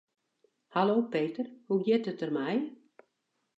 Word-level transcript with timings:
Hallo 0.75 0.95
Peter, 1.13 1.45
hoe 1.67 1.79
giet 1.85 2.09
it 2.11 2.19
der 2.21 2.31
mei? 2.37 2.57